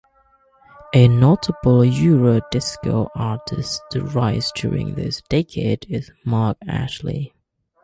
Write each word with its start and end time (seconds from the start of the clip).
A 0.95 1.07
notable 1.07 1.85
Euro 1.85 2.41
disco 2.49 3.07
artist 3.13 3.83
to 3.91 4.03
rise 4.03 4.51
during 4.55 4.95
this 4.95 5.21
decade 5.29 5.85
is 5.91 6.11
Mark 6.25 6.57
Ashley. 6.67 7.35